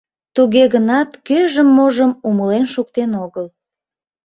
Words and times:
Туге 0.35 0.63
гынат 0.73 1.09
кӧжым-можым 1.27 2.11
умылен 2.27 2.65
шуктен 2.73 3.11
огыл. 3.23 3.45